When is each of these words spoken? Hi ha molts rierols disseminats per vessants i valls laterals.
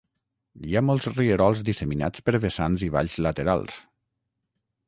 Hi 0.69 0.71
ha 0.77 0.81
molts 0.85 1.07
rierols 1.11 1.61
disseminats 1.69 2.25
per 2.31 2.37
vessants 2.47 2.87
i 2.89 2.93
valls 2.97 3.19
laterals. 3.27 3.81